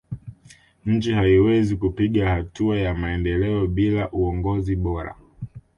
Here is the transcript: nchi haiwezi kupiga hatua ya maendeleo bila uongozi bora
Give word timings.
nchi 0.85 1.11
haiwezi 1.11 1.75
kupiga 1.77 2.29
hatua 2.29 2.77
ya 2.77 2.93
maendeleo 2.93 3.67
bila 3.67 4.11
uongozi 4.11 4.75
bora 4.75 5.15